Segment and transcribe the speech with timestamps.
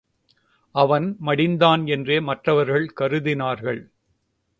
[0.75, 3.81] அவன் மடிந்தான் என்றே மற்றவர்கள் கருதினார்கள்.